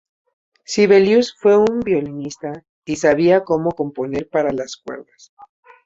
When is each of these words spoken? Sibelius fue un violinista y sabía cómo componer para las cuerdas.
Sibelius 0.65 1.35
fue 1.37 1.55
un 1.59 1.79
violinista 1.81 2.65
y 2.85 2.95
sabía 2.95 3.43
cómo 3.43 3.69
componer 3.69 4.27
para 4.29 4.51
las 4.51 4.77
cuerdas. 4.77 5.31